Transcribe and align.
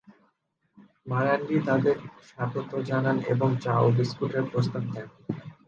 মারান্ডী 1.07 1.57
তাদের 1.67 1.95
স্বাগত 2.29 2.71
জানান 2.89 3.17
এবং 3.33 3.49
চা 3.63 3.73
ও 3.79 3.87
বিস্কুটের 3.97 4.43
প্রস্তাব 4.51 4.83
দেন। 4.93 5.07